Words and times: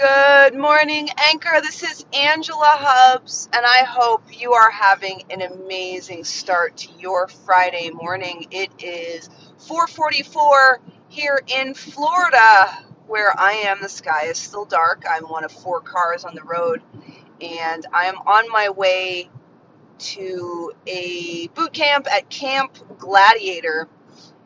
Good 0.00 0.56
morning, 0.56 1.10
Anchor. 1.28 1.60
This 1.60 1.82
is 1.82 2.06
Angela 2.14 2.74
Hubs, 2.78 3.50
and 3.52 3.66
I 3.66 3.84
hope 3.84 4.22
you 4.32 4.54
are 4.54 4.70
having 4.70 5.24
an 5.30 5.42
amazing 5.42 6.24
start 6.24 6.78
to 6.78 6.88
your 6.98 7.28
Friday 7.28 7.90
morning. 7.90 8.46
It 8.50 8.70
is 8.82 9.28
4:44 9.58 10.78
here 11.08 11.38
in 11.48 11.74
Florida, 11.74 12.78
where 13.08 13.38
I 13.38 13.52
am. 13.52 13.82
The 13.82 13.90
sky 13.90 14.24
is 14.28 14.38
still 14.38 14.64
dark. 14.64 15.04
I'm 15.10 15.24
one 15.24 15.44
of 15.44 15.52
four 15.52 15.82
cars 15.82 16.24
on 16.24 16.34
the 16.34 16.44
road, 16.44 16.80
and 17.42 17.84
I 17.92 18.06
am 18.06 18.16
on 18.26 18.50
my 18.50 18.70
way 18.70 19.28
to 19.98 20.72
a 20.86 21.48
boot 21.48 21.74
camp 21.74 22.06
at 22.10 22.30
Camp 22.30 22.72
Gladiator 22.98 23.86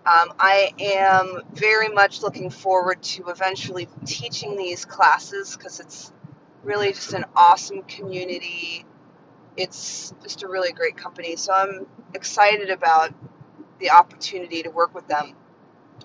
um, 0.07 0.35
I 0.39 0.73
am 0.79 1.43
very 1.55 1.89
much 1.89 2.23
looking 2.23 2.51
forward 2.51 3.03
to 3.03 3.29
eventually 3.29 3.89
teaching 4.05 4.57
these 4.57 4.85
classes 4.85 5.57
because 5.57 5.81
it's 5.81 6.13
really 6.63 6.93
just 6.93 7.15
an 7.15 7.25
awesome 7.35 7.83
community. 7.83 8.85
It's 9.57 10.13
just 10.23 10.43
a 10.43 10.49
really 10.49 10.73
great 10.73 10.97
company. 10.97 11.37
So 11.37 11.55
I'm 11.55 11.87
excited 12.13 12.69
about 12.69 13.15
the 13.79 13.91
opportunity 13.91 14.63
to 14.63 14.71
work 14.71 14.95
with 14.95 15.09
them. 15.09 15.35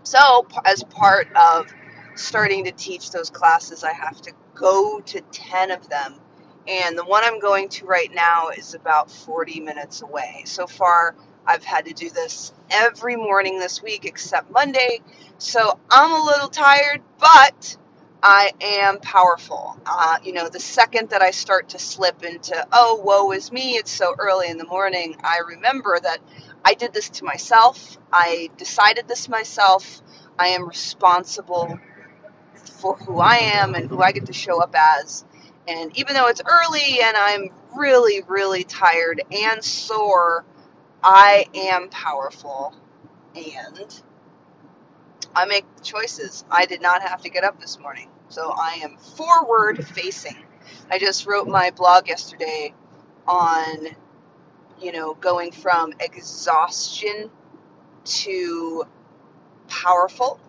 So, 0.04 0.48
as 0.66 0.84
part 0.84 1.28
of 1.36 1.68
starting 2.16 2.66
to 2.66 2.72
teach 2.72 3.12
those 3.12 3.30
classes, 3.30 3.84
I 3.84 3.94
have 3.94 4.22
to 4.22 4.32
go 4.56 5.02
to 5.02 5.22
10 5.22 5.72
of 5.72 5.90
them. 5.90 6.16
And 6.68 6.98
the 6.98 7.06
one 7.06 7.24
I'm 7.24 7.40
going 7.40 7.70
to 7.70 7.86
right 7.86 8.14
now 8.14 8.50
is 8.50 8.74
about 8.76 9.12
40 9.12 9.60
minutes 9.60 10.02
away. 10.02 10.44
So 10.46 10.68
far, 10.68 11.16
I've 11.46 11.64
had 11.64 11.86
to 11.86 11.94
do 11.94 12.10
this 12.10 12.54
every 12.70 13.16
morning 13.16 13.60
this 13.60 13.82
week 13.82 14.06
except 14.06 14.52
Monday. 14.52 15.02
So 15.38 15.80
I'm 15.90 16.12
a 16.12 16.24
little 16.26 16.50
tired, 16.50 17.02
but 17.20 17.78
I 18.22 18.52
am 18.62 19.00
powerful. 19.00 19.80
Uh, 19.86 20.18
you 20.24 20.34
know, 20.34 20.50
the 20.50 20.60
second 20.60 21.10
that 21.12 21.22
I 21.22 21.32
start 21.32 21.70
to 21.70 21.80
slip 21.80 22.24
into, 22.24 22.68
oh, 22.72 23.02
woe 23.04 23.32
is 23.32 23.52
me, 23.52 23.76
it's 23.76 23.92
so 23.92 24.16
early 24.18 24.50
in 24.50 24.58
the 24.58 24.66
morning, 24.68 25.16
I 25.24 25.40
remember 25.48 25.98
that 26.02 26.20
I 26.66 26.74
did 26.74 26.94
this 26.94 27.10
to 27.10 27.26
myself. 27.26 27.98
I 28.12 28.50
decided 28.58 29.08
this 29.08 29.30
myself. 29.30 30.02
I 30.38 30.50
am 30.50 30.68
responsible 30.68 31.80
for 32.80 32.96
who 32.98 33.20
I 33.20 33.36
am 33.36 33.76
and 33.76 33.90
who 33.90 34.02
I 34.02 34.12
get 34.12 34.26
to 34.28 34.34
show 34.34 34.62
up 34.62 34.76
as. 34.76 35.26
And 35.68 35.98
even 35.98 36.14
though 36.16 36.28
it's 36.28 36.42
early 36.46 37.02
and 37.02 37.16
I'm 37.16 37.50
really, 37.76 38.24
really 38.28 38.64
tired 38.64 39.22
and 39.32 39.64
sore, 39.64 40.46
I 41.04 41.46
am 41.54 41.90
powerful 41.90 42.76
and 43.36 44.02
I 45.36 45.46
make 45.46 45.66
choices. 45.84 46.44
I 46.52 46.66
did 46.66 46.82
not 46.82 47.02
have 47.02 47.22
to 47.22 47.30
get 47.30 47.44
up 47.44 47.60
this 47.60 47.80
morning. 47.80 48.10
So 48.30 48.54
I 48.58 48.80
am 48.84 48.98
forward 48.98 49.86
facing. 49.88 50.38
I 50.92 51.00
just 51.00 51.26
wrote 51.26 51.48
my 51.48 51.72
blog 51.72 52.08
yesterday 52.08 52.74
on, 53.28 53.88
you 54.82 54.92
know, 54.92 55.14
going 55.16 55.52
from 55.52 55.94
exhaustion 56.00 57.30
to 58.06 58.84
powerful. 59.68 60.40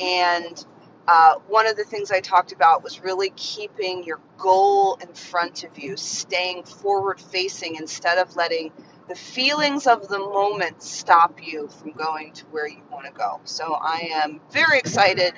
And 0.00 0.64
uh, 1.08 1.36
one 1.48 1.66
of 1.66 1.76
the 1.76 1.84
things 1.84 2.10
I 2.10 2.20
talked 2.20 2.52
about 2.52 2.82
was 2.84 3.02
really 3.02 3.32
keeping 3.36 4.04
your 4.04 4.20
goal 4.38 4.98
in 5.00 5.12
front 5.14 5.64
of 5.64 5.78
you, 5.78 5.96
staying 5.96 6.64
forward 6.64 7.20
facing 7.20 7.76
instead 7.76 8.18
of 8.18 8.36
letting 8.36 8.72
the 9.08 9.14
feelings 9.14 9.86
of 9.86 10.08
the 10.08 10.18
moment 10.18 10.82
stop 10.82 11.40
you 11.42 11.68
from 11.68 11.92
going 11.92 12.32
to 12.32 12.44
where 12.46 12.68
you 12.68 12.82
want 12.90 13.06
to 13.06 13.12
go. 13.12 13.40
So 13.44 13.74
I 13.74 14.10
am 14.24 14.40
very 14.50 14.78
excited 14.78 15.34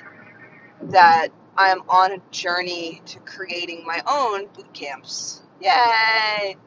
that 0.83 1.29
I 1.57 1.69
am 1.69 1.83
on 1.89 2.11
a 2.11 2.17
journey 2.31 3.01
to 3.07 3.19
creating 3.19 3.85
my 3.85 4.01
own 4.07 4.47
boot 4.47 4.73
camps. 4.73 5.41
Yay! 5.61 6.57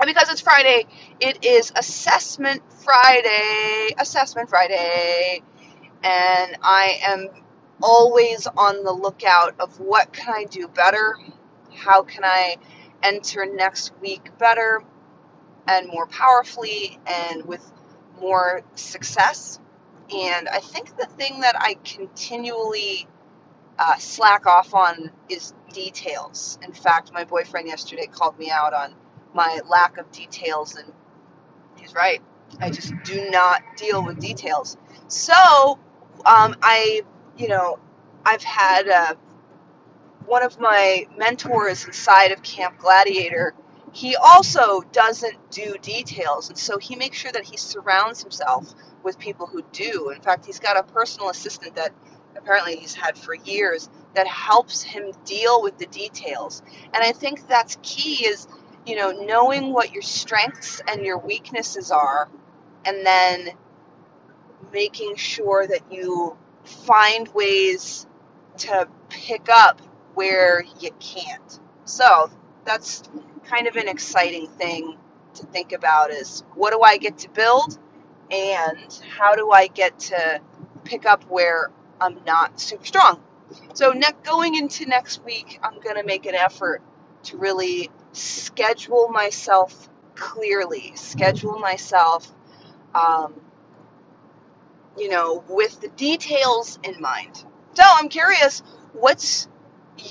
And 0.00 0.06
because 0.06 0.30
it's 0.30 0.40
Friday, 0.40 0.86
it 1.20 1.44
is 1.44 1.72
Assessment 1.74 2.62
Friday. 2.84 3.94
Assessment 3.98 4.48
Friday. 4.48 5.42
And 6.02 6.56
I 6.62 6.98
am 7.02 7.28
always 7.82 8.46
on 8.46 8.84
the 8.84 8.92
lookout 8.92 9.54
of 9.60 9.80
what 9.80 10.12
can 10.12 10.34
I 10.34 10.44
do 10.44 10.68
better? 10.68 11.16
How 11.74 12.02
can 12.02 12.24
I 12.24 12.56
enter 13.02 13.46
next 13.46 13.92
week 14.00 14.30
better? 14.38 14.82
And 15.68 15.86
more 15.88 16.06
powerfully 16.06 16.98
and 17.06 17.44
with 17.44 17.72
more 18.20 18.62
success. 18.74 19.60
And 20.10 20.48
I 20.48 20.60
think 20.60 20.96
the 20.96 21.06
thing 21.06 21.40
that 21.40 21.54
I 21.60 21.74
continually 21.84 23.06
uh, 23.78 23.96
slack 23.98 24.46
off 24.46 24.74
on 24.74 25.10
is 25.28 25.52
details. 25.72 26.58
In 26.62 26.72
fact, 26.72 27.12
my 27.12 27.24
boyfriend 27.24 27.68
yesterday 27.68 28.06
called 28.06 28.38
me 28.38 28.50
out 28.50 28.72
on 28.72 28.94
my 29.34 29.60
lack 29.68 29.98
of 29.98 30.10
details, 30.10 30.74
and 30.76 30.90
he's 31.76 31.94
right. 31.94 32.22
I 32.60 32.70
just 32.70 32.94
do 33.04 33.28
not 33.30 33.62
deal 33.76 34.02
with 34.02 34.18
details. 34.18 34.78
So, 35.08 35.34
um, 36.24 36.56
I, 36.62 37.02
you 37.36 37.48
know, 37.48 37.78
I've 38.24 38.42
had 38.42 38.88
uh, 38.88 39.14
one 40.24 40.42
of 40.42 40.58
my 40.58 41.06
mentors 41.18 41.84
inside 41.84 42.32
of 42.32 42.42
Camp 42.42 42.78
Gladiator 42.78 43.54
he 43.92 44.16
also 44.16 44.82
doesn't 44.92 45.50
do 45.50 45.76
details, 45.80 46.48
and 46.48 46.58
so 46.58 46.78
he 46.78 46.96
makes 46.96 47.16
sure 47.16 47.32
that 47.32 47.44
he 47.44 47.56
surrounds 47.56 48.22
himself 48.22 48.74
with 49.02 49.18
people 49.18 49.46
who 49.46 49.62
do. 49.72 50.10
In 50.10 50.20
fact, 50.20 50.44
he's 50.46 50.58
got 50.58 50.76
a 50.76 50.82
personal 50.82 51.30
assistant 51.30 51.76
that 51.76 51.92
apparently 52.36 52.76
he's 52.76 52.94
had 52.94 53.16
for 53.16 53.34
years 53.34 53.88
that 54.14 54.26
helps 54.26 54.82
him 54.82 55.12
deal 55.24 55.62
with 55.62 55.78
the 55.78 55.86
details. 55.86 56.62
And 56.94 57.02
I 57.02 57.12
think 57.12 57.46
that's 57.48 57.78
key 57.82 58.26
is, 58.26 58.46
you 58.86 58.96
know, 58.96 59.10
knowing 59.10 59.72
what 59.72 59.92
your 59.92 60.02
strengths 60.02 60.80
and 60.88 61.04
your 61.04 61.18
weaknesses 61.18 61.90
are 61.90 62.28
and 62.84 63.04
then 63.04 63.50
making 64.72 65.16
sure 65.16 65.66
that 65.66 65.80
you 65.90 66.36
find 66.64 67.28
ways 67.28 68.06
to 68.58 68.88
pick 69.08 69.48
up 69.48 69.80
where 70.14 70.64
you 70.80 70.90
can't. 70.98 71.60
So, 71.84 72.30
that's 72.64 73.02
kind 73.48 73.66
of 73.66 73.76
an 73.76 73.88
exciting 73.88 74.46
thing 74.46 74.96
to 75.34 75.46
think 75.46 75.72
about 75.72 76.10
is 76.10 76.44
what 76.54 76.72
do 76.72 76.80
I 76.82 76.98
get 76.98 77.18
to 77.18 77.30
build 77.30 77.78
and 78.30 79.00
how 79.16 79.34
do 79.34 79.50
I 79.50 79.68
get 79.68 79.98
to 80.00 80.40
pick 80.84 81.06
up 81.06 81.24
where 81.24 81.70
I'm 82.00 82.18
not 82.26 82.60
super 82.60 82.84
strong. 82.84 83.22
So 83.74 83.92
ne- 83.92 84.06
going 84.22 84.54
into 84.54 84.86
next 84.86 85.24
week, 85.24 85.58
I'm 85.62 85.80
going 85.80 85.96
to 85.96 86.04
make 86.04 86.26
an 86.26 86.34
effort 86.34 86.82
to 87.24 87.36
really 87.38 87.90
schedule 88.12 89.08
myself 89.08 89.88
clearly, 90.14 90.92
schedule 90.96 91.58
myself, 91.58 92.30
um, 92.94 93.34
you 94.98 95.08
know, 95.08 95.44
with 95.48 95.80
the 95.80 95.88
details 95.88 96.78
in 96.82 97.00
mind. 97.00 97.44
So 97.74 97.82
I'm 97.86 98.08
curious, 98.08 98.62
what's 98.92 99.48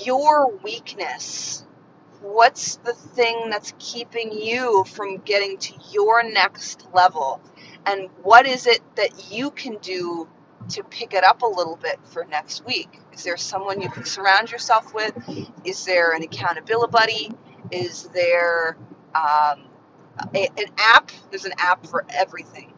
your 0.04 0.50
weakness? 0.56 1.64
What's 2.20 2.76
the 2.76 2.92
thing 2.92 3.50
that's 3.50 3.74
keeping 3.78 4.32
you 4.32 4.84
from 4.84 5.18
getting 5.18 5.58
to 5.58 5.74
your 5.92 6.22
next 6.22 6.86
level? 6.92 7.40
And 7.86 8.08
what 8.22 8.46
is 8.46 8.66
it 8.66 8.80
that 8.96 9.32
you 9.32 9.50
can 9.50 9.78
do 9.78 10.28
to 10.70 10.82
pick 10.84 11.14
it 11.14 11.24
up 11.24 11.42
a 11.42 11.46
little 11.46 11.76
bit 11.76 11.98
for 12.04 12.24
next 12.24 12.64
week? 12.66 13.00
Is 13.12 13.24
there 13.24 13.36
someone 13.36 13.80
you 13.80 13.88
can 13.88 14.04
surround 14.04 14.50
yourself 14.50 14.94
with? 14.94 15.14
Is 15.64 15.84
there 15.84 16.12
an 16.12 16.22
accountability 16.22 16.90
buddy? 16.90 17.30
Is 17.70 18.04
there 18.14 18.76
um, 19.14 19.64
a, 20.34 20.48
an 20.56 20.66
app? 20.78 21.10
There's 21.30 21.44
an 21.44 21.54
app 21.58 21.86
for 21.86 22.04
everything. 22.10 22.72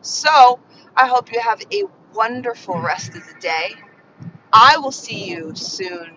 So 0.00 0.60
I 0.96 1.06
hope 1.06 1.32
you 1.32 1.40
have 1.40 1.60
a 1.72 1.84
wonderful 2.14 2.78
rest 2.80 3.14
of 3.16 3.26
the 3.26 3.34
day. 3.40 3.74
I 4.52 4.78
will 4.78 4.92
see 4.92 5.28
you 5.28 5.52
soon, 5.54 6.16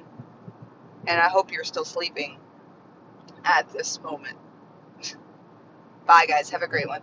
and 1.07 1.19
I 1.19 1.27
hope 1.27 1.51
you're 1.51 1.63
still 1.63 1.85
sleeping 1.85 2.37
at 3.47 3.71
this 3.71 4.01
moment. 4.01 4.37
Bye, 6.05 6.25
guys. 6.27 6.49
Have 6.51 6.61
a 6.61 6.67
great 6.67 6.87
one. 6.87 7.01